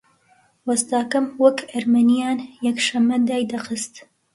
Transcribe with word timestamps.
وەستاکەم 0.67 1.25
وەک 1.43 1.57
ئەرمەنییان 1.71 2.39
یەکشەممە 2.65 3.17
دایدەخست 3.27 3.93